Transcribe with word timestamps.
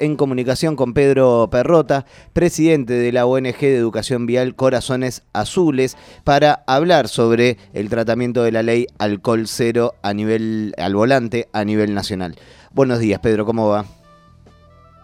en 0.00 0.16
comunicación 0.16 0.76
con 0.76 0.94
Pedro 0.94 1.48
Perrota, 1.50 2.06
presidente 2.32 2.94
de 2.94 3.12
la 3.12 3.26
ONG 3.26 3.58
de 3.58 3.76
Educación 3.76 4.26
Vial 4.26 4.54
Corazones 4.54 5.22
Azules, 5.32 5.96
para 6.24 6.64
hablar 6.66 7.08
sobre 7.08 7.58
el 7.74 7.88
tratamiento 7.88 8.42
de 8.42 8.52
la 8.52 8.62
ley 8.62 8.86
alcohol 8.98 9.46
cero 9.46 9.94
a 10.02 10.14
nivel, 10.14 10.74
al 10.78 10.94
volante 10.94 11.48
a 11.52 11.64
nivel 11.64 11.94
nacional. 11.94 12.36
Buenos 12.72 12.98
días, 12.98 13.20
Pedro, 13.20 13.44
¿cómo 13.44 13.68
va? 13.68 13.86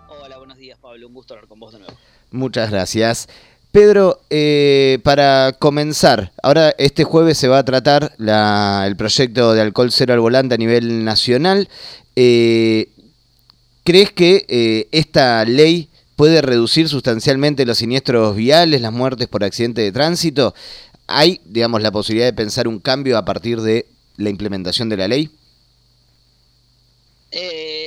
Hola, 0.08 0.38
buenos 0.38 0.58
días, 0.58 0.78
Pablo. 0.80 1.08
Un 1.08 1.14
gusto 1.14 1.34
hablar 1.34 1.48
con 1.48 1.60
vos 1.60 1.72
de 1.72 1.80
nuevo. 1.80 1.94
Muchas 2.30 2.70
gracias. 2.70 3.28
Pedro, 3.74 4.20
eh, 4.30 5.00
para 5.02 5.50
comenzar, 5.58 6.30
ahora 6.44 6.72
este 6.78 7.02
jueves 7.02 7.38
se 7.38 7.48
va 7.48 7.58
a 7.58 7.64
tratar 7.64 8.12
el 8.18 8.96
proyecto 8.96 9.52
de 9.52 9.62
alcohol 9.62 9.90
cero 9.90 10.14
al 10.14 10.20
volante 10.20 10.54
a 10.54 10.58
nivel 10.58 11.04
nacional. 11.04 11.68
Eh, 12.14 12.90
¿Crees 13.84 14.10
que 14.10 14.46
eh, 14.48 14.88
esta 14.92 15.44
ley 15.44 15.90
puede 16.16 16.40
reducir 16.42 16.88
sustancialmente 16.88 17.66
los 17.66 17.78
siniestros 17.78 18.34
viales, 18.34 18.80
las 18.80 18.92
muertes 18.92 19.28
por 19.28 19.44
accidente 19.44 19.82
de 19.82 19.92
tránsito? 19.92 20.54
¿Hay, 21.06 21.40
digamos, 21.44 21.82
la 21.82 21.92
posibilidad 21.92 22.26
de 22.26 22.32
pensar 22.32 22.66
un 22.66 22.80
cambio 22.80 23.18
a 23.18 23.24
partir 23.24 23.60
de 23.60 23.86
la 24.16 24.30
implementación 24.30 24.88
de 24.88 24.96
la 24.96 25.08
ley? 25.08 25.30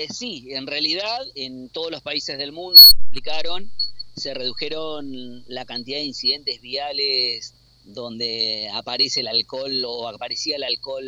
sí, 0.09 0.47
en 0.51 0.67
realidad 0.67 1.19
en 1.35 1.69
todos 1.69 1.91
los 1.91 2.01
países 2.01 2.37
del 2.37 2.51
mundo 2.51 2.81
que 2.89 2.95
aplicaron 3.07 3.71
se 4.15 4.33
redujeron 4.33 5.43
la 5.47 5.65
cantidad 5.65 5.97
de 5.97 6.05
incidentes 6.05 6.61
viales 6.61 7.53
donde 7.83 8.69
aparece 8.73 9.21
el 9.21 9.27
alcohol 9.27 9.83
o 9.85 10.07
aparecía 10.07 10.55
el 10.55 10.63
alcohol 10.63 11.05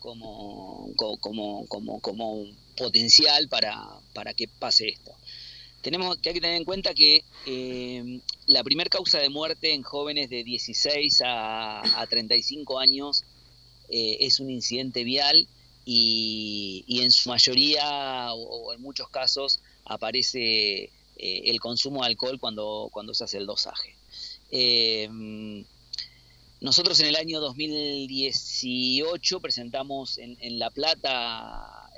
como, 0.00 0.92
como, 0.96 1.66
como, 1.68 2.00
como 2.00 2.32
un 2.32 2.56
potencial 2.76 3.48
para, 3.48 3.78
para, 4.14 4.34
que 4.34 4.48
pase 4.48 4.88
esto. 4.88 5.12
Tenemos 5.82 6.16
que, 6.18 6.30
hay 6.30 6.34
que 6.34 6.40
tener 6.40 6.56
en 6.56 6.64
cuenta 6.64 6.92
que 6.94 7.24
eh, 7.46 8.20
la 8.46 8.64
primera 8.64 8.90
causa 8.90 9.18
de 9.18 9.28
muerte 9.28 9.72
en 9.72 9.82
jóvenes 9.82 10.28
de 10.28 10.42
16 10.42 11.22
a, 11.24 12.06
35 12.08 12.78
años 12.78 13.24
eh, 13.88 14.18
es 14.20 14.40
un 14.40 14.50
incidente 14.50 15.04
vial 15.04 15.46
y, 15.84 16.84
y 16.86 17.00
en 17.02 17.12
su 17.12 17.28
mayoría 17.28 18.32
o 18.34 18.72
en 18.72 18.82
muchos 18.82 19.08
casos 19.08 19.60
aparece 19.84 20.90
eh, 21.22 21.50
el 21.50 21.60
consumo 21.60 22.00
de 22.00 22.08
alcohol 22.08 22.38
cuando, 22.40 22.88
cuando 22.92 23.12
se 23.12 23.24
hace 23.24 23.36
el 23.36 23.46
dosaje. 23.46 23.94
Nosotros 26.60 27.00
en 27.00 27.06
el 27.06 27.16
año 27.16 27.40
2018 27.40 29.40
presentamos 29.40 30.18
en, 30.18 30.58
La 30.58 30.70
Plata 30.70 31.90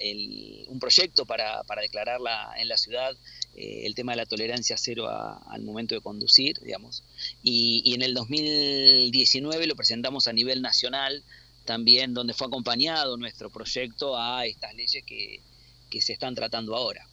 un 0.68 0.78
proyecto 0.78 1.26
para, 1.26 1.62
declarar 1.80 2.20
en 2.56 2.68
la 2.68 2.76
ciudad 2.76 3.12
eh, 3.54 3.82
el 3.84 3.94
tema 3.94 4.12
de 4.12 4.16
la 4.16 4.26
tolerancia 4.26 4.76
cero 4.76 5.08
al 5.08 5.62
momento 5.62 5.94
de 5.94 6.00
conducir, 6.00 6.58
digamos. 6.60 7.02
Y, 7.42 7.94
en 7.94 8.02
el 8.02 8.14
2019 8.14 9.66
lo 9.66 9.76
presentamos 9.76 10.28
a 10.28 10.32
nivel 10.32 10.62
nacional 10.62 11.22
también, 11.64 12.14
donde 12.14 12.32
fue 12.32 12.46
acompañado 12.46 13.16
nuestro 13.16 13.50
proyecto 13.50 14.16
a 14.16 14.46
estas 14.46 14.74
leyes 14.74 15.02
que 15.04 16.00
se 16.00 16.12
están 16.12 16.34
tratando 16.34 16.76
ahora 16.76 17.06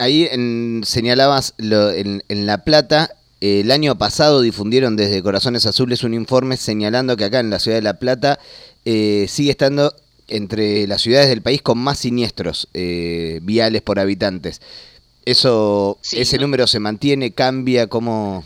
ahí 0.00 0.26
en, 0.30 0.82
señalabas 0.84 1.54
en, 1.58 2.46
La 2.46 2.64
Plata, 2.64 3.14
el 3.40 3.70
año 3.70 3.96
pasado 3.96 4.42
difundieron 4.42 4.96
desde 4.96 5.22
Corazones 5.22 5.64
Azules 5.64 6.04
un 6.04 6.12
informe 6.12 6.58
señalando 6.58 7.16
que 7.16 7.24
acá 7.24 7.40
en 7.40 7.48
la 7.48 7.58
ciudad 7.58 7.78
de 7.78 7.82
La 7.82 7.98
Plata 7.98 8.38
eh, 8.84 9.26
sigue 9.28 9.50
estando 9.50 9.94
entre 10.28 10.86
las 10.86 11.02
ciudades 11.02 11.28
del 11.28 11.42
país 11.42 11.62
con 11.62 11.78
más 11.78 11.98
siniestros 11.98 12.68
eh, 12.74 13.40
viales 13.42 13.82
por 13.82 13.98
habitantes. 13.98 14.60
Eso, 15.24 15.98
ese 16.12 16.38
número 16.38 16.66
se 16.66 16.80
mantiene, 16.80 17.32
cambia, 17.32 17.86
¿cómo? 17.86 18.44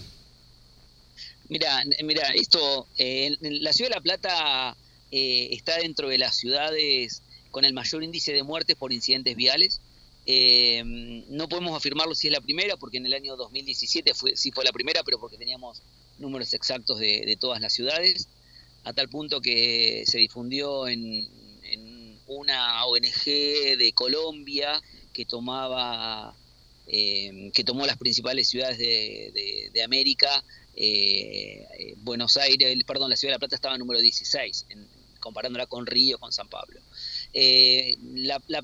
Mira, 1.49 1.85
mira, 2.05 2.29
esto, 2.35 2.87
eh, 2.97 3.37
la 3.41 3.73
ciudad 3.73 3.91
de 3.91 3.97
La 3.97 4.01
Plata 4.01 4.77
está 5.11 5.79
dentro 5.79 6.09
de 6.09 6.19
las 6.19 6.35
ciudades 6.35 7.23
con 7.53 7.65
el 7.65 7.73
mayor 7.73 8.03
índice 8.03 8.33
de 8.33 8.43
muertes 8.43 8.75
por 8.75 8.93
incidentes 8.93 9.37
viales. 9.37 9.81
Eh, 10.27 10.83
no 11.29 11.49
podemos 11.49 11.77
afirmarlo 11.77 12.15
si 12.15 12.29
es 12.29 12.33
la 12.33 12.41
primera, 12.41 12.77
porque 12.77 12.97
en 12.97 13.07
el 13.07 13.15
año 13.15 13.37
2017 13.37 14.15
fue, 14.15 14.37
sí 14.37 14.51
fue 14.53 14.65
la 14.65 14.73
primera, 14.73 15.03
pero 15.05 15.19
porque 15.19 15.37
teníamos 15.37 15.83
números 16.19 16.55
exactos 16.55 16.99
de, 16.99 17.37
todas 17.39 17.61
las 17.61 17.73
ciudades, 17.73 18.29
a 18.85 18.93
tal 18.93 19.09
punto 19.09 19.41
que 19.41 20.05
se 20.07 20.19
difundió 20.19 20.89
en, 20.89 21.45
una 22.27 22.87
ONG 22.87 23.25
de 23.27 23.93
Colombia 23.95 24.81
que 25.13 25.27
tomaba, 25.27 26.35
eh, 26.87 27.51
que 27.53 27.65
tomó 27.65 27.85
las 27.85 27.99
principales 27.99 28.49
ciudades 28.49 28.79
de, 28.79 29.83
América. 29.85 30.43
Eh, 30.77 31.95
Buenos 31.99 32.37
Aires, 32.39 32.83
perdón, 32.87 33.11
la 33.11 33.17
ciudad 33.17 33.33
de 33.33 33.35
La 33.37 33.39
Plata 33.41 33.57
estaba 33.57 33.77
número 33.77 34.01
16, 34.01 34.67
comparándola 35.21 35.67
con 35.67 35.85
Río, 35.85 36.19
con 36.19 36.33
San 36.33 36.49
Pablo. 36.49 36.81
Eh, 37.35 37.99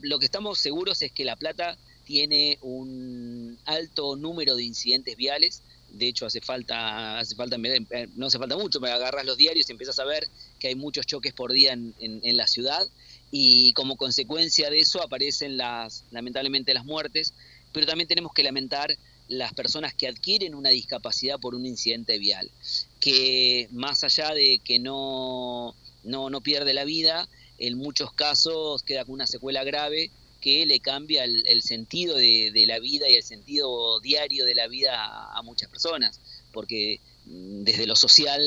lo 0.03 0.19
que 0.19 0.25
estamos 0.25 0.59
seguros 0.59 1.03
es 1.03 1.11
que 1.11 1.25
La 1.25 1.37
Plata 1.37 1.77
tiene 2.05 2.59
un 2.63 3.59
alto 3.67 4.17
número 4.17 4.57
de 4.57 4.65
incidentes 4.65 5.17
viales. 5.17 5.63
De 5.91 6.09
hecho, 6.09 6.27
hace 6.27 6.41
falta, 6.41 7.19
hace 7.19 7.35
falta, 7.35 7.57
eh, 7.57 8.09
no 8.17 8.27
hace 8.27 8.39
falta 8.39 8.57
mucho, 8.57 8.81
me 8.81 8.91
agarras 8.91 9.25
los 9.25 9.37
diarios 9.37 9.69
y 9.69 9.73
empiezas 9.73 9.99
a 9.99 10.05
ver 10.05 10.29
que 10.59 10.69
hay 10.69 10.77
muchos 10.77 11.07
choques 11.07 11.33
por 11.33 11.53
día 11.53 11.73
en, 11.73 12.37
la 12.37 12.47
ciudad 12.47 12.87
y 13.33 13.73
como 13.75 13.97
consecuencia 13.97 14.71
de 14.71 14.81
eso 14.81 15.03
aparecen 15.03 15.57
las, 15.57 16.05
lamentablemente 16.11 16.75
las 16.75 16.85
muertes, 16.85 17.35
pero 17.73 17.87
también 17.87 18.09
tenemos 18.09 18.33
que 18.33 18.45
lamentar 18.45 18.97
las 19.29 19.53
personas 19.53 19.95
que 19.95 20.09
adquieren 20.09 20.55
una 20.57 20.71
discapacidad 20.71 21.39
por 21.39 21.55
un 21.55 21.67
incidente 21.67 22.19
vial, 22.19 22.51
que 22.99 23.69
más 23.71 24.03
allá 24.03 24.35
de 24.35 24.61
que 24.65 24.81
no, 24.81 25.77
no, 26.03 26.31
no 26.31 26.41
pierde 26.41 26.75
la 26.75 26.85
vida, 26.85 27.29
en 27.61 27.79
muchos 27.79 28.13
casos 28.13 28.83
queda 28.83 29.05
con 29.05 29.15
una 29.15 29.27
secuela 29.27 29.63
grave 29.63 30.11
que 30.41 30.65
le 30.65 30.81
cambia 30.81 31.25
el, 31.25 31.63
sentido 31.63 32.17
de, 32.17 32.65
la 32.67 32.79
vida 32.79 33.09
y 33.09 33.15
el 33.15 33.23
sentido 33.23 34.01
diario 34.01 34.47
de 34.47 34.55
la 34.55 34.67
vida 34.69 34.95
a, 35.37 35.43
muchas 35.43 35.69
personas, 35.69 36.19
porque 36.51 37.01
mm, 37.27 37.63
desde 37.63 37.87
lo 37.87 37.95
social 37.95 38.43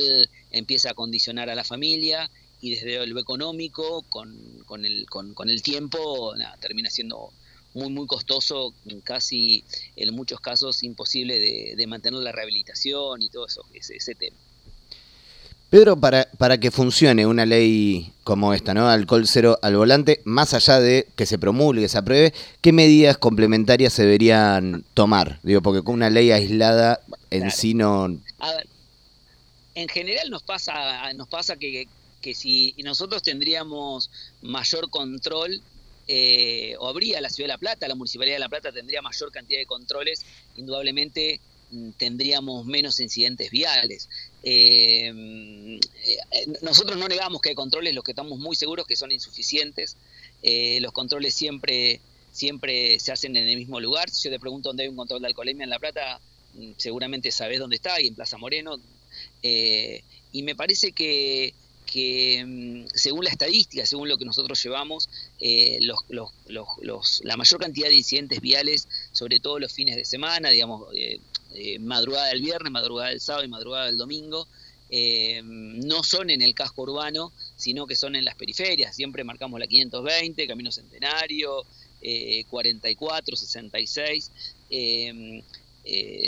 empieza 0.50 0.90
a 0.90 0.94
condicionar 0.96 1.50
a 1.51 1.56
la 1.56 1.63
familia 1.63 2.29
y 2.62 2.72
desde 2.72 3.06
lo 3.06 3.19
económico, 3.19 4.01
con, 4.09 4.63
con, 4.66 4.85
el, 4.85 5.06
con, 5.07 5.50
el 5.50 5.62
tiempo, 5.62 6.34
termina 6.59 6.90
siendo 6.90 7.31
muy, 7.75 7.90
muy 7.90 8.07
costoso, 8.07 8.74
casi 9.03 9.63
en 9.95 10.16
muchos 10.16 10.40
casos 10.40 10.81
imposible 10.81 11.40
de, 11.75 11.88
mantener 11.88 12.22
la 12.22 12.31
rehabilitación 12.31 13.22
y 13.22 13.30
todo 13.30 13.45
eso, 13.45 13.66
ese, 13.74 13.97
ese 13.97 14.16
tema. 14.16 14.38
Pedro, 15.73 16.00
para, 16.00 16.29
para 16.38 16.59
que 16.59 16.69
funcione 16.69 17.25
una 17.25 17.47
ley 17.47 18.13
como 18.23 18.53
esta, 18.53 18.75
¿no? 18.75 18.88
Alcohol 18.89 19.25
cero 19.25 19.57
al 19.63 19.75
volante, 19.75 20.22
más 20.23 20.53
allá 20.53 20.79
de 20.79 21.07
que 21.16 21.25
se 21.25 21.39
promulgue, 21.39 21.89
se 21.89 21.97
apruebe, 21.97 22.31
¿qué 22.61 22.72
medidas 22.72 23.17
complementarias 23.17 23.91
se 23.91 24.03
deberían 24.03 24.85
tomar? 24.94 25.39
Digo, 25.41 25.63
porque 25.63 25.81
con 25.81 25.95
una 25.95 26.12
ley 26.12 26.29
aislada 26.29 27.01
en 27.31 27.50
sí 27.50 27.73
no. 27.73 28.03
A 28.38 28.51
ver, 28.53 28.67
en 29.73 29.89
general 29.89 30.29
nos 30.29 30.44
pasa, 30.44 31.12
nos 31.13 31.28
pasa 31.28 31.56
que, 31.56 31.88
que 32.22 32.35
si 32.35 32.75
nosotros 32.83 33.23
tendríamos 33.23 34.12
mayor 34.44 34.91
control, 34.91 35.59
eh, 36.07 36.75
o 36.78 36.88
habría 36.88 37.19
la 37.19 37.31
Ciudad 37.31 37.47
de 37.47 37.53
La 37.53 37.57
Plata, 37.57 37.88
la 37.88 37.95
Municipalidad 37.95 38.35
de 38.35 38.41
La 38.41 38.50
Plata 38.50 38.72
tendría 38.72 39.01
mayor 39.01 39.31
cantidad 39.31 39.57
de 39.57 39.66
controles, 39.66 40.23
indudablemente 40.56 41.41
tendríamos 41.97 42.66
menos 42.66 43.00
incidentes 43.00 43.50
viales. 43.51 44.09
Eh, 44.44 45.79
eh, 46.06 46.45
nosotros 46.61 46.97
no 46.97 47.07
negamos 47.07 47.41
que 47.41 47.50
hay 47.50 47.56
controles, 47.56 47.94
los 47.94 48.03
que 48.03 48.11
estamos 48.11 48.39
muy 48.39 48.56
seguros 48.56 48.85
que 48.85 48.95
son 48.95 49.11
insuficientes. 49.11 49.97
Eh, 50.41 50.79
los 50.81 50.91
controles 50.91 51.33
siempre, 51.33 52.00
siempre 52.31 53.00
se 53.00 53.12
hacen 53.12 53.35
en 53.35 53.47
el 53.47 53.57
mismo 53.57 53.79
lugar. 53.79 54.09
Si 54.09 54.23
yo 54.23 54.31
te 54.31 54.39
pregunto 54.39 54.69
dónde 54.69 54.83
hay 54.83 54.89
un 54.89 54.95
control 54.95 55.21
de 55.21 55.27
alcoholemia 55.27 55.63
en 55.63 55.69
La 55.69 55.80
Plata, 55.80 56.19
mm, 56.56 56.71
seguramente 56.77 57.31
sabés 57.31 57.59
dónde 57.59 57.77
está, 57.77 58.00
y 58.01 58.07
en 58.07 58.15
Plaza 58.15 58.38
Moreno. 58.38 58.80
y 60.36 60.42
me 60.42 60.56
parece 60.56 60.92
que, 60.92 61.53
mm, 62.44 62.86
según 62.95 63.24
la 63.24 63.30
estadística, 63.30 63.86
según 63.86 64.09
lo 64.09 64.18
que 64.18 64.25
nosotros 64.25 64.62
llevamos, 64.63 65.07
la 65.39 67.38
mayor 67.38 67.59
cantidad 67.59 67.89
de 67.89 67.95
incidentes 67.95 68.42
viales, 68.42 68.88
sobre 69.12 69.39
todo 69.39 69.59
los 69.59 69.71
fines 69.71 69.95
de 69.95 70.03
semana, 70.03 70.50
digamos, 70.50 70.88
madrugada 71.79 72.27
del 72.27 72.41
viernes, 72.41 72.71
madrugada 72.71 73.09
del 73.09 73.21
sábado 73.21 73.45
y 73.45 73.50
madrugada 73.50 73.85
del 73.85 73.97
domingo, 73.97 74.47
eh, 74.95 75.41
no 75.44 76.03
son 76.03 76.29
en 76.29 76.44
el 76.44 76.53
casco 76.53 76.83
urbano, 76.83 77.33
sino 77.55 77.88
que 77.88 77.95
son 77.95 78.15
en 78.15 78.25
las 78.25 78.35
periferias. 78.35 78.95
Siempre 78.95 79.23
marcamos 79.23 79.59
la 79.59 79.65
520, 79.65 80.47
Camino 80.47 80.71
Centenario, 80.71 81.65
44, 82.50 83.35
66. 83.35 84.31
Eh, 84.69 85.41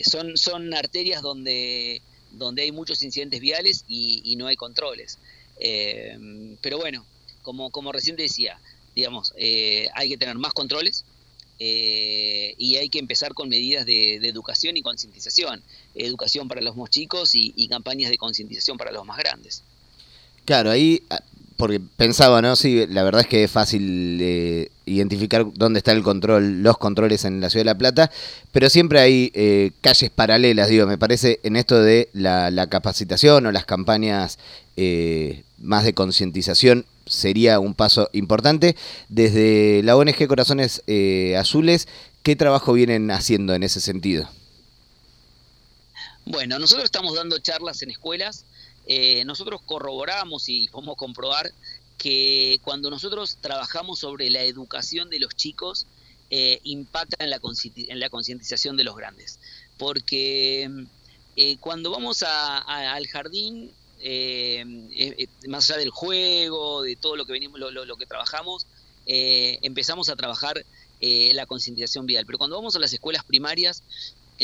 son, 0.03 0.35
son 0.35 0.73
arterias 0.73 1.21
donde, 1.21 2.01
donde 2.31 2.63
hay 2.63 2.71
muchos 2.71 3.03
incidentes 3.03 3.39
viales 3.39 3.85
y, 3.87 4.35
no 4.35 4.47
hay 4.47 4.55
controles. 4.55 5.19
pero 6.61 6.79
bueno, 6.79 7.05
como, 7.43 7.69
como 7.69 7.91
recién 7.91 8.15
decía, 8.15 8.59
digamos, 8.95 9.33
hay 9.35 10.09
que 10.09 10.17
tener 10.17 10.39
más 10.39 10.53
controles, 10.53 11.05
y 11.59 12.75
hay 12.75 12.89
que 12.89 12.99
empezar 12.99 13.33
con 13.33 13.49
medidas 13.49 13.85
de, 13.85 14.15
educación 14.15 14.77
y 14.77 14.81
concientización, 14.81 15.63
educación 15.95 16.47
para 16.47 16.61
los 16.61 16.75
más 16.75 16.89
chicos 16.89 17.31
y 17.33 17.67
campañas 17.67 18.11
de 18.11 18.17
concientización 18.17 18.77
para 18.77 18.91
los 18.91 19.05
más 19.05 19.17
grandes. 19.17 19.63
Claro, 20.45 20.69
ahí 20.69 21.01
porque 21.57 21.79
pensaba, 21.79 22.41
¿no? 22.41 22.55
Sí, 22.55 22.85
la 22.87 23.03
verdad 23.03 23.21
es 23.21 23.27
que 23.27 23.43
es 23.45 23.51
fácil 23.51 24.19
eh, 24.21 24.71
identificar 24.85 25.45
dónde 25.53 25.79
está 25.79 25.93
el 25.93 26.03
control, 26.03 26.61
los 26.61 26.77
controles 26.77 27.23
en 27.23 27.39
la 27.39 27.49
ciudad 27.49 27.61
de 27.61 27.71
La 27.71 27.77
Plata, 27.77 28.11
pero 28.51 28.69
siempre 28.69 28.99
hay 28.99 29.31
eh, 29.33 29.71
calles 29.81 30.09
paralelas, 30.09 30.67
digo, 30.67 30.85
me 30.85 30.97
parece, 30.97 31.39
en 31.43 31.55
esto 31.55 31.81
de 31.81 32.09
la, 32.13 32.67
capacitación 32.67 33.45
o 33.45 33.51
las 33.51 33.65
campañas 33.65 34.37
eh, 34.75 35.43
más 35.57 35.85
de 35.85 35.93
concientización 35.93 36.85
sería 37.05 37.59
un 37.59 37.73
paso 37.73 38.09
importante. 38.11 38.75
Desde 39.07 39.81
la 39.83 39.95
ONG 39.95 40.27
Corazones 40.27 40.81
Azules, 41.37 41.87
¿qué 42.23 42.35
trabajo 42.35 42.73
vienen 42.73 43.11
haciendo 43.11 43.53
en 43.53 43.63
ese 43.63 43.79
sentido? 43.79 44.27
Bueno, 46.25 46.57
nosotros 46.57 46.85
estamos 46.85 47.15
dando 47.15 47.37
charlas 47.37 47.83
en 47.83 47.91
escuelas 47.91 48.45
eh, 48.87 49.25
nosotros 49.25 49.61
corroboramos 49.65 50.47
y 50.49 50.67
podemos 50.67 50.95
comprobar 50.95 51.51
que 51.97 52.59
cuando 52.63 52.89
nosotros 52.89 53.37
trabajamos 53.41 53.99
sobre 53.99 54.29
la 54.29 54.43
educación 54.43 55.09
de 55.09 55.19
los 55.19 55.35
chicos, 55.35 55.87
eh, 56.29 56.59
impacta 56.63 57.23
en 57.23 57.29
la, 57.29 57.39
en 57.75 57.99
la 57.99 58.09
concientización 58.09 58.77
de 58.77 58.83
los 58.83 58.95
grandes. 58.95 59.39
Porque 59.77 60.69
eh, 61.35 61.57
cuando 61.59 61.91
vamos 61.91 62.23
al 62.23 63.07
jardín, 63.07 63.71
más 65.47 65.69
allá 65.69 65.79
del 65.79 65.89
juego, 65.89 66.83
de 66.83 66.95
todo 66.95 67.15
lo 67.15 67.25
que 67.25 67.33
venimos, 67.33 67.59
lo 67.59 67.97
que 67.97 68.05
trabajamos, 68.05 68.67
empezamos 69.05 70.09
a 70.09 70.15
trabajar 70.15 70.63
la 71.01 71.45
concientización 71.45 72.05
vial. 72.05 72.25
Pero 72.25 72.37
cuando 72.37 72.55
vamos 72.55 72.75
a 72.75 72.79
las 72.79 72.93
escuelas 72.93 73.23
primarias, 73.23 73.83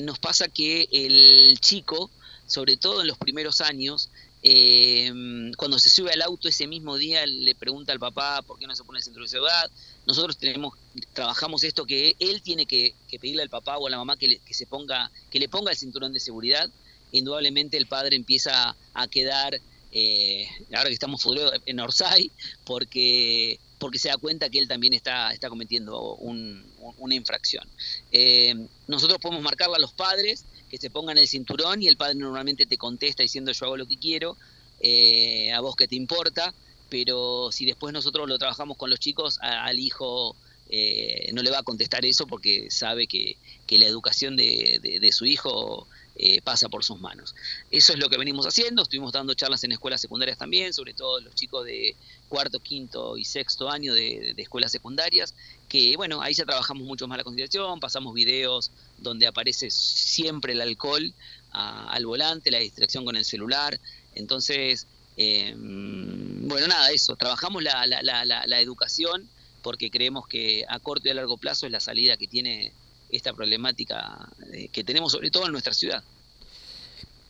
nos 0.01 0.19
pasa 0.19 0.47
que 0.47 0.87
el 0.91 1.59
chico, 1.59 2.09
sobre 2.47 2.77
todo 2.77 3.01
en 3.01 3.07
los 3.07 3.17
primeros 3.17 3.61
años, 3.61 4.09
eh, 4.43 5.51
cuando 5.55 5.77
se 5.77 5.89
sube 5.89 6.11
al 6.11 6.21
auto 6.21 6.47
ese 6.47 6.65
mismo 6.67 6.97
día 6.97 7.25
le 7.25 7.53
pregunta 7.53 7.91
al 7.91 7.99
papá 7.99 8.41
por 8.41 8.57
qué 8.57 8.65
no 8.65 8.75
se 8.75 8.83
pone 8.83 8.99
el 8.99 9.03
centro 9.03 9.23
de 9.23 9.29
seguridad. 9.29 9.69
Nosotros 10.05 10.37
tenemos, 10.37 10.73
trabajamos 11.13 11.63
esto 11.63 11.85
que 11.85 12.15
él 12.19 12.41
tiene 12.41 12.65
que, 12.65 12.95
pedirle 13.09 13.43
al 13.43 13.49
papá 13.49 13.77
o 13.77 13.87
a 13.87 13.89
la 13.89 13.97
mamá 13.97 14.17
que, 14.17 14.27
le, 14.27 14.41
se 14.49 14.65
ponga, 14.65 15.11
que 15.29 15.39
le 15.39 15.47
ponga 15.47 15.71
el 15.71 15.77
cinturón 15.77 16.13
de 16.13 16.19
seguridad. 16.19 16.69
Indudablemente 17.11 17.77
el 17.77 17.87
padre 17.87 18.15
empieza 18.15 18.75
a 18.93 19.07
quedar, 19.07 19.59
eh, 19.91 20.47
ahora 20.73 20.89
que 20.89 20.93
estamos 20.93 21.23
en 21.65 21.79
Orsay, 21.79 22.31
porque 22.65 23.59
porque 23.81 23.97
se 23.97 24.09
da 24.09 24.17
cuenta 24.17 24.47
que 24.47 24.59
él 24.59 24.67
también 24.67 24.93
está, 24.93 25.33
está 25.33 25.49
cometiendo 25.49 26.13
una 26.17 27.15
infracción. 27.15 27.67
Eh, 28.11 28.53
nosotros 28.87 29.17
podemos 29.19 29.41
marcarle 29.41 29.77
a 29.77 29.79
los 29.79 29.91
padres 29.91 30.45
que 30.71 30.77
se 30.77 30.89
pongan 30.89 31.17
el 31.17 31.27
cinturón 31.27 31.83
y 31.83 31.89
el 31.89 31.97
padre 31.97 32.15
normalmente 32.15 32.65
te 32.65 32.77
contesta 32.77 33.23
diciendo 33.23 33.51
yo 33.51 33.65
hago 33.65 33.75
lo 33.75 33.85
que 33.85 33.97
quiero, 33.97 34.37
eh, 34.79 35.51
a 35.51 35.59
vos 35.59 35.75
que 35.75 35.85
te 35.85 35.97
importa, 35.97 36.53
pero 36.89 37.51
si 37.51 37.65
después 37.65 37.93
nosotros 37.93 38.27
lo 38.29 38.39
trabajamos 38.39 38.77
con 38.77 38.89
los 38.89 38.97
chicos, 38.97 39.37
al 39.41 39.77
hijo 39.79 40.33
eh, 40.69 41.29
no 41.33 41.43
le 41.43 41.51
va 41.51 41.59
a 41.59 41.63
contestar 41.63 42.05
eso 42.05 42.25
porque 42.25 42.71
sabe 42.71 43.05
que, 43.05 43.35
la 43.71 43.85
educación 43.85 44.37
de, 44.37 45.09
su 45.11 45.25
hijo 45.25 45.87
eh, 46.15 46.41
pasa 46.41 46.67
por 46.69 46.83
sus 46.83 46.99
manos. 46.99 47.35
Eso 47.71 47.93
es 47.93 47.99
lo 47.99 48.09
que 48.09 48.17
venimos 48.17 48.45
haciendo, 48.45 48.83
estuvimos 48.83 49.13
dando 49.13 49.33
charlas 49.33 49.63
en 49.63 49.71
escuelas 49.71 50.01
secundarias 50.01 50.37
también, 50.37 50.73
sobre 50.73 50.93
todo 50.93 51.21
los 51.21 51.33
chicos 51.35 51.65
de 51.65 51.95
cuarto, 52.27 52.59
quinto 52.59 53.17
y 53.17 53.23
sexto 53.23 53.69
año 53.69 53.93
de, 53.93 54.33
escuelas 54.37 54.71
secundarias, 54.71 55.33
que 55.69 55.95
bueno, 55.95 56.21
ahí 56.21 56.33
ya 56.33 56.45
trabajamos 56.45 56.83
mucho 56.83 57.07
más 57.07 57.17
la 57.17 57.23
conciliación, 57.23 57.79
pasamos 57.79 58.13
videos 58.13 58.71
donde 58.97 59.25
aparece 59.25 59.71
siempre 59.71 60.53
el 60.53 60.61
alcohol 60.61 61.13
al 61.51 62.05
volante, 62.05 62.51
la 62.51 62.59
distracción 62.59 63.03
con 63.05 63.15
el 63.15 63.25
celular, 63.25 63.79
entonces, 64.13 64.87
eh, 65.17 65.53
bueno, 65.55 66.67
nada, 66.67 66.91
eso, 66.91 67.15
trabajamos 67.15 67.63
la, 67.63 67.85
la, 67.87 68.01
la, 68.03 68.25
la 68.25 68.59
educación 68.59 69.29
porque 69.61 69.91
creemos 69.91 70.27
que 70.27 70.65
a 70.67 70.79
corto 70.79 71.07
y 71.07 71.11
a 71.11 71.13
largo 71.13 71.37
plazo 71.37 71.65
es 71.65 71.71
la 71.71 71.79
salida 71.79 72.17
que 72.17 72.27
tiene 72.27 72.73
esta 73.11 73.33
problemática 73.33 74.29
eh, 74.53 74.69
que 74.69 74.83
tenemos 74.83 75.11
sobre 75.11 75.31
todo 75.31 75.45
en 75.45 75.51
nuestra 75.51 75.73
ciudad. 75.73 76.03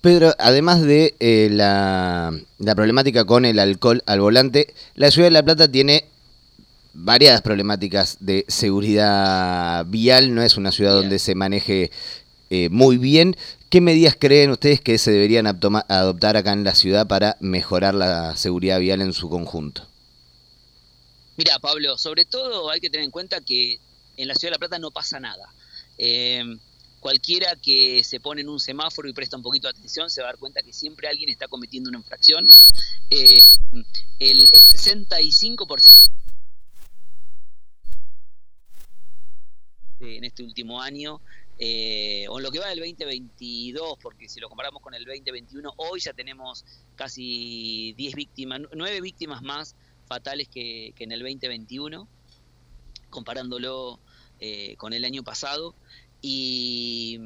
Pedro, 0.02 0.34
además 0.40 0.82
de 0.82 1.14
eh, 1.20 1.50
la, 1.52 2.34
problemática 2.76 3.26
con 3.26 3.46
el 3.46 3.60
alcohol 3.60 4.02
al 4.08 4.20
volante, 4.20 4.74
la 4.96 5.12
ciudad 5.12 5.28
de 5.28 5.32
La 5.32 5.44
Plata 5.44 5.72
tiene 5.72 6.06
variadas 6.94 7.42
problemáticas 7.42 8.18
de 8.20 8.44
seguridad 8.48 9.86
vial, 9.86 10.34
no 10.34 10.42
es 10.42 10.58
una 10.58 10.72
ciudad 10.72 10.94
donde 10.94 11.20
se 11.20 11.36
maneje 11.36 11.92
eh, 12.50 12.70
muy 12.70 12.98
bien. 12.98 13.36
¿Qué 13.70 13.80
medidas 13.80 14.18
creen 14.20 14.50
ustedes 14.50 14.82
que 14.82 14.98
se 14.98 15.12
deberían 15.12 15.46
adoptar 15.48 16.36
acá 16.36 16.52
en 16.52 16.64
la 16.64 16.76
ciudad 16.76 17.08
para 17.08 17.38
mejorar 17.40 17.94
la 17.94 18.36
seguridad 18.36 18.80
vial 18.80 19.02
en 19.02 19.14
su 19.14 19.30
conjunto? 19.30 19.88
Mira, 21.38 21.60
Pablo, 21.60 21.98
sobre 21.98 22.26
todo 22.26 22.70
hay 22.70 22.82
que 22.82 22.90
tener 22.90 23.06
en 23.06 23.12
cuenta 23.12 23.40
que 23.40 23.80
en 24.18 24.28
la 24.28 24.36
ciudad 24.36 24.50
de 24.50 24.56
La 24.56 24.60
Plata 24.60 24.80
no 24.80 24.92
pasa 24.92 25.20
nada. 25.20 25.48
Eh, 26.04 26.44
cualquiera 27.00 27.56
que 27.56 28.04
se 28.04 28.20
pone 28.20 28.42
en 28.42 28.50
un 28.50 28.60
semáforo 28.60 29.08
y 29.08 29.14
presta 29.14 29.38
un 29.38 29.44
poquito 29.44 29.68
de 29.68 29.78
atención 29.78 30.10
se 30.10 30.22
va 30.22 30.30
a 30.30 30.32
dar 30.32 30.40
cuenta 30.40 30.64
que 30.64 30.74
siempre 30.74 31.08
alguien 31.08 31.30
está 31.30 31.48
cometiendo 31.48 31.90
una 31.90 32.00
infracción. 32.00 32.50
Eh, 33.12 33.44
el, 34.18 34.50
65% 34.50 36.10
en 40.00 40.24
este 40.24 40.42
último 40.42 40.82
año, 40.82 41.22
eh, 41.60 42.26
o 42.30 42.40
en 42.40 42.44
lo 42.44 42.52
que 42.52 42.58
va 42.58 42.70
del 42.70 42.80
2022, 42.80 44.00
porque 44.02 44.28
si 44.28 44.40
lo 44.40 44.50
comparamos 44.50 44.82
con 44.82 44.96
el 44.96 45.06
2021, 45.06 45.72
hoy 45.78 46.00
ya 46.00 46.14
tenemos 46.14 46.66
casi 46.96 47.94
10 47.94 48.16
víctimas, 48.16 48.62
9 48.74 49.02
víctimas 49.02 49.44
más 49.44 49.76
fatales 50.08 50.50
que 50.50 50.96
en 50.98 51.12
el 51.12 51.20
2021, 51.20 52.08
comparándolo 53.12 54.00
eh, 54.44 54.76
con 54.78 54.92
el 54.94 55.06
año 55.06 55.24
pasado. 55.24 55.76
Y, 56.20 57.20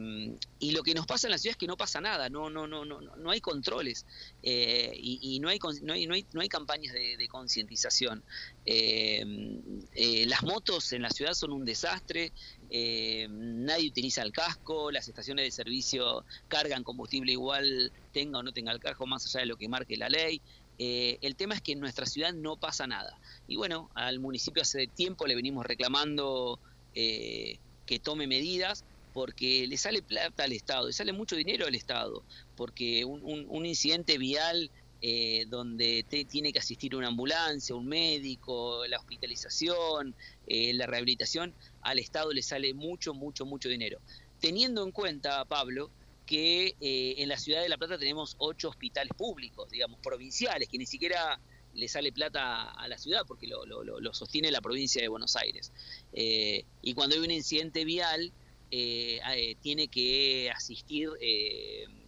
lo 0.59 0.83
que 0.83 0.93
nos 0.93 1.05
pasa 1.05 1.27
en 1.27 1.31
la 1.31 1.37
ciudad 1.37 1.53
es 1.53 1.57
que 1.57 1.67
no 1.67 1.77
pasa 1.77 2.01
nada, 2.01 2.27
no, 2.27 2.49
no, 2.49 2.67
no, 2.67 2.83
no, 2.83 2.99
no 2.99 3.31
hay 3.31 3.39
controles 3.39 4.05
eh, 4.43 4.91
y, 4.97 5.39
no, 5.39 5.47
hay, 5.47 5.59
no, 5.81 5.93
hay, 5.93 6.05
no, 6.07 6.41
hay, 6.41 6.49
campañas 6.49 6.93
de, 6.93 7.27
concientización. 7.29 8.21
Eh, 8.65 10.25
las 10.27 10.43
motos 10.43 10.91
en 10.91 11.03
la 11.03 11.09
ciudad 11.09 11.33
son 11.33 11.53
un 11.53 11.63
desastre, 11.63 12.33
nadie 12.69 13.87
utiliza 13.87 14.21
el 14.21 14.33
casco, 14.33 14.91
las 14.91 15.07
estaciones 15.07 15.45
de 15.45 15.51
servicio 15.51 16.25
cargan 16.49 16.83
combustible 16.83 17.31
igual 17.31 17.93
tenga 18.11 18.39
o 18.39 18.43
no 18.43 18.51
tenga 18.51 18.73
el 18.73 18.81
casco, 18.81 19.07
más 19.07 19.25
allá 19.25 19.39
de 19.41 19.45
lo 19.45 19.55
que 19.55 19.69
marque 19.69 19.95
la 19.95 20.09
ley. 20.09 20.41
el 20.77 21.35
tema 21.37 21.55
es 21.55 21.61
que 21.61 21.71
en 21.71 21.79
nuestra 21.79 22.05
ciudad 22.05 22.33
no 22.33 22.57
pasa 22.57 22.87
nada. 22.87 23.17
Y 23.47 23.55
bueno, 23.55 23.89
al 23.93 24.19
municipio 24.19 24.61
hace 24.61 24.87
tiempo 24.87 25.25
le 25.27 25.35
venimos 25.35 25.65
reclamando 25.65 26.59
eh, 26.95 27.59
que 27.85 27.99
tome 27.99 28.25
medidas 28.25 28.83
porque 29.13 29.67
le 29.67 29.77
sale 29.77 30.01
plata 30.01 30.43
al 30.43 30.51
Estado, 30.51 30.87
le 30.87 30.93
sale 30.93 31.13
mucho 31.13 31.35
dinero 31.35 31.67
al 31.67 31.75
Estado, 31.75 32.23
porque 32.57 33.05
un, 33.05 33.65
incidente 33.65 34.17
vial 34.17 34.71
eh, 35.01 35.45
donde 35.47 36.03
te, 36.09 36.25
tiene 36.25 36.51
que 36.51 36.59
asistir 36.59 36.95
una 36.95 37.07
ambulancia, 37.07 37.75
un 37.75 37.85
médico, 37.87 38.85
la 38.87 38.97
hospitalización, 38.97 40.15
eh, 40.47 40.73
la 40.73 40.87
rehabilitación, 40.87 41.53
al 41.81 41.99
Estado 41.99 42.33
le 42.33 42.41
sale 42.41 42.73
mucho, 42.73 43.13
mucho, 43.13 43.45
mucho 43.45 43.69
dinero. 43.69 43.99
Teniendo 44.39 44.83
en 44.83 44.91
cuenta, 44.91 45.45
Pablo, 45.45 45.91
que 46.25 46.75
en 46.79 47.29
la 47.29 47.37
ciudad 47.37 47.61
de 47.61 47.69
La 47.69 47.77
Plata 47.77 47.99
tenemos 47.99 48.35
ocho 48.39 48.69
hospitales 48.69 49.13
públicos, 49.15 49.69
digamos, 49.69 49.99
provinciales, 49.99 50.67
que 50.67 50.77
ni 50.77 50.87
siquiera 50.87 51.39
le 51.75 51.87
sale 51.87 52.11
plata 52.11 52.71
a 52.71 52.87
la 52.87 52.97
ciudad 52.97 53.23
porque 53.27 53.47
lo, 53.47 53.65
lo, 53.65 54.13
sostiene 54.13 54.49
la 54.51 54.61
provincia 54.61 55.01
de 55.01 55.07
Buenos 55.07 55.35
Aires. 55.35 55.71
Eh, 56.13 56.65
y 56.81 56.93
cuando 56.93 57.15
hay 57.15 57.21
un 57.21 57.31
incidente 57.31 57.85
vial, 57.85 58.31
eh, 58.71 59.19
eh, 59.35 59.55
tiene 59.61 59.87
que 59.87 60.51
asistir 60.55 61.09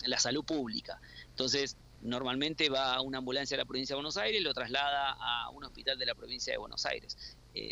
la 0.05 0.19
salud 0.19 0.43
pública. 0.45 0.99
Entonces, 1.29 1.77
normalmente 2.01 2.69
va 2.69 2.95
a 2.95 3.01
una 3.01 3.17
ambulancia 3.17 3.57
de 3.57 3.63
la 3.63 3.67
provincia 3.67 3.93
de 3.93 3.97
Buenos 3.97 4.17
Aires 4.17 4.39
y 4.41 4.43
lo 4.43 4.53
traslada 4.53 5.17
a 5.19 5.49
un 5.49 5.63
hospital 5.65 5.97
de 5.97 6.05
la 6.05 6.15
provincia 6.15 6.53
de 6.53 6.57
Buenos 6.57 6.85
Aires. 6.85 7.17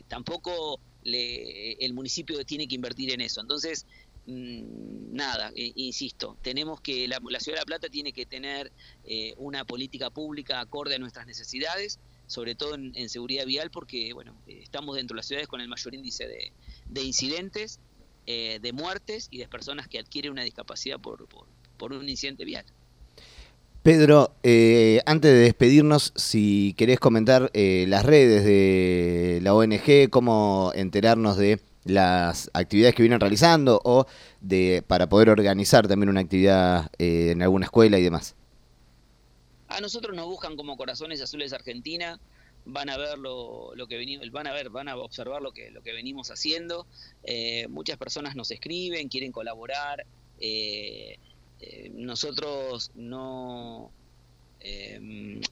tampoco 0.08 0.80
le, 1.04 1.74
el 1.74 1.94
municipio 1.94 2.44
tiene 2.46 2.68
que 2.68 2.76
invertir 2.76 3.12
en 3.12 3.22
eso. 3.22 3.40
Entonces, 3.40 3.86
nada, 4.28 5.52
eh, 5.56 5.72
insisto, 5.76 6.38
tenemos 6.42 6.82
que 6.82 7.08
la, 7.08 7.20
ciudad 7.40 7.58
de 7.58 7.62
La 7.62 7.66
Plata 7.66 7.90
tiene 7.90 8.12
que 8.12 8.26
tener 8.26 8.72
eh, 9.06 9.34
una 9.38 9.66
política 9.66 10.10
pública 10.10 10.60
acorde 10.60 10.96
a 10.96 11.00
nuestras 11.00 11.28
necesidades, 11.28 12.00
sobre 12.28 12.56
todo 12.56 12.76
en, 12.76 13.10
seguridad 13.10 13.46
vial, 13.46 13.70
porque 13.70 14.14
bueno, 14.14 14.36
eh, 14.48 14.62
estamos 14.64 14.96
dentro 14.96 15.14
de 15.16 15.20
las 15.20 15.28
ciudades 15.28 15.48
con 15.48 15.62
el 15.62 15.68
mayor 15.68 15.94
índice 15.94 16.28
de, 16.28 17.02
incidentes, 17.04 17.80
de 18.26 18.72
muertes 18.74 19.28
y 19.30 19.38
de 19.38 19.48
personas 19.48 19.88
que 19.88 20.00
adquieren 20.00 20.32
una 20.32 20.42
discapacidad 20.42 21.00
por, 21.00 21.28
por, 21.78 21.94
un 21.94 22.10
incidente 22.10 22.44
vial. 22.44 22.66
Pedro, 23.84 24.34
antes 25.06 25.32
de 25.32 25.38
despedirnos, 25.38 26.12
si 26.16 26.74
querés 26.76 27.00
comentar 27.00 27.52
las 27.54 28.04
redes 28.04 28.44
de 28.44 29.40
la 29.44 29.54
ONG, 29.54 30.10
cómo 30.10 30.72
enterarnos 30.74 31.38
de 31.38 31.60
las 31.86 32.50
actividades 32.54 32.96
que 32.96 33.04
vienen 33.04 33.20
realizando 33.20 33.80
o 33.84 34.06
de 34.42 34.84
para 34.86 35.08
poder 35.08 35.30
organizar 35.30 35.88
también 35.88 36.10
una 36.10 36.22
actividad 36.22 36.92
eh, 36.98 37.32
en 37.32 37.42
alguna 37.42 37.66
escuela 37.66 37.98
y 37.98 38.04
demás? 38.04 38.36
A 39.68 39.80
nosotros 39.80 40.16
nos 40.16 40.26
buscan 40.26 40.58
como 40.58 40.78
Corazones 40.78 41.22
Azules 41.22 41.54
Argentina, 41.54 42.20
van 42.66 42.90
a 42.90 42.98
ver 42.98 43.20
lo, 43.20 43.74
que 43.88 43.98
venimos, 43.98 44.30
van 44.32 44.48
a 44.48 44.54
ver, 44.54 44.70
van 44.70 44.90
a 44.90 44.98
observar 44.98 45.42
lo 45.42 45.52
que, 45.52 45.70
lo 45.72 45.82
que 45.84 45.94
venimos 45.94 46.32
haciendo. 46.32 46.88
Eh, 47.24 47.68
muchas 47.70 47.98
personas 47.98 48.36
nos 48.36 48.50
escriben, 48.52 49.08
quieren 49.08 49.32
colaborar. 49.32 50.06
Eh, 50.40 51.20
nosotros 51.94 52.92
no, 52.96 53.92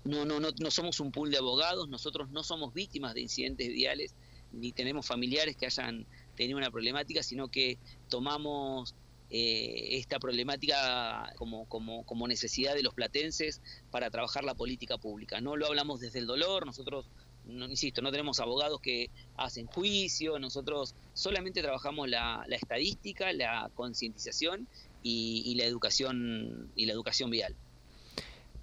no, 0.03 0.25
no, 0.25 0.39
no, 0.39 0.49
no 0.57 0.71
somos 0.71 0.99
un 0.99 1.11
pool 1.11 1.31
de 1.31 1.37
abogados, 1.37 1.89
nosotros 1.89 2.29
no 2.31 2.43
somos 2.43 2.73
víctimas 2.73 3.13
de 3.13 3.21
incidentes 3.21 3.69
viales, 3.69 4.13
ni 4.51 4.71
tenemos 4.71 5.05
familiares 5.05 5.55
que 5.55 5.65
hayan 5.65 6.05
tenido 6.35 6.57
una 6.57 6.71
problemática, 6.71 7.23
sino 7.23 7.49
que 7.49 7.77
tomamos 8.09 8.95
eh, 9.35 9.97
esta 9.97 10.19
problemática 10.19 11.33
como, 11.37 12.27
necesidad 12.27 12.75
de 12.75 12.83
los 12.83 12.93
platenses 12.93 13.61
para 13.89 14.11
trabajar 14.11 14.43
la 14.43 14.53
política 14.53 14.99
pública. 14.99 15.41
No 15.41 15.57
lo 15.57 15.65
hablamos 15.65 15.99
desde 15.99 16.19
el 16.19 16.27
dolor, 16.27 16.67
nosotros, 16.67 17.07
no, 17.47 17.65
insisto, 17.65 18.03
no 18.03 18.11
tenemos 18.11 18.39
abogados 18.39 18.79
que 18.79 19.09
hacen 19.35 19.65
juicio, 19.65 20.37
nosotros 20.37 20.93
solamente 21.15 21.63
trabajamos 21.63 22.07
la, 22.09 22.45
estadística, 22.51 23.33
la 23.33 23.71
concientización 23.73 24.67
y, 25.01 25.55
la 25.55 25.63
educación 25.63 26.69
y 26.75 26.85
la 26.85 26.93
educación 26.93 27.31
vial. 27.31 27.55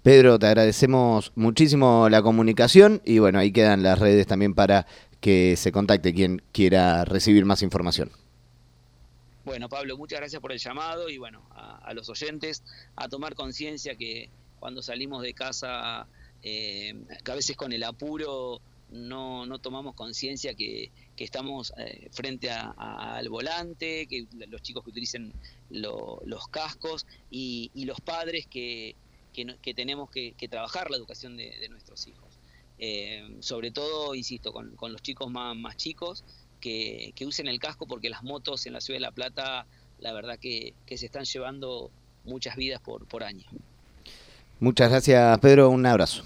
Pedro, 0.03 0.39
te 0.39 0.47
agradecemos 0.47 1.33
muchísimo 1.35 2.07
la 2.07 2.21
comunicación 2.21 3.01
y 3.03 3.19
bueno, 3.19 3.39
ahí 3.39 3.51
quedan 3.51 3.83
las 3.83 3.99
redes 3.99 4.25
también 4.25 4.55
para 4.55 4.87
que 5.21 5.55
se 5.55 5.71
contacte 5.71 6.13
quien 6.13 6.41
quiera 6.51 7.05
recibir 7.05 7.45
más 7.45 7.61
información. 7.61 8.11
Bueno, 9.45 9.69
Pablo, 9.69 9.97
muchas 9.97 10.19
gracias 10.19 10.41
por 10.41 10.51
el 10.51 10.59
llamado 10.59 11.09
y 11.09 11.17
bueno, 11.17 11.43
a, 11.51 11.93
los 11.93 12.09
oyentes 12.09 12.63
a 12.95 13.07
tomar 13.07 13.35
conciencia 13.35 13.95
que 13.95 14.29
cuando 14.59 14.81
salimos 14.81 15.23
de 15.23 15.33
casa, 15.33 16.07
eh, 16.43 16.93
que 17.23 17.31
a 17.31 17.35
veces 17.35 17.55
con 17.55 17.71
el 17.71 17.83
apuro 17.83 18.61
no, 18.89 19.45
no 19.45 19.59
tomamos 19.59 19.95
conciencia 19.95 20.53
que, 20.53 20.91
estamos 21.17 21.71
eh, 21.77 22.09
frente 22.11 22.49
al 22.49 23.29
volante, 23.29 24.07
que 24.07 24.25
los 24.47 24.63
chicos 24.63 24.83
que 24.83 24.89
utilicen 24.89 25.31
los 25.69 26.47
cascos 26.49 27.05
y, 27.29 27.69
los 27.85 28.01
padres 28.01 28.47
que, 28.47 28.95
que, 29.33 29.73
tenemos 29.75 30.09
que, 30.09 30.33
trabajar 30.49 30.89
la 30.89 30.97
educación 30.97 31.37
de 31.37 31.67
nuestros 31.69 32.07
hijos. 32.07 32.30
Eh, 32.83 33.37
sobre 33.41 33.69
todo, 33.69 34.15
insisto, 34.15 34.51
con, 34.51 34.75
los 34.91 35.01
chicos 35.03 35.29
más, 35.29 35.55
más 35.55 35.77
chicos, 35.77 36.25
que, 36.59 37.13
usen 37.25 37.47
el 37.47 37.59
casco 37.59 37.85
porque 37.85 38.09
las 38.09 38.23
motos 38.23 38.65
en 38.65 38.73
la 38.73 38.81
ciudad 38.81 38.97
de 38.97 39.01
La 39.01 39.11
Plata, 39.11 39.67
la 39.99 40.13
verdad 40.13 40.39
que, 40.39 40.73
se 40.87 41.05
están 41.05 41.25
llevando 41.25 41.91
muchas 42.25 42.55
vidas 42.55 42.81
por, 42.81 43.07
por 43.07 43.23
año. 43.23 43.45
Muchas 44.59 44.89
gracias, 44.89 45.39
Pedro. 45.39 45.69
Un 45.69 45.85
abrazo. 45.85 46.23